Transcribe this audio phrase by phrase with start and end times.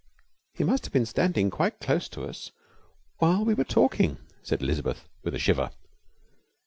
[0.55, 2.49] 'He must have been standing quite close to us
[3.19, 5.69] while we were talking,' said Elizabeth, with a shiver.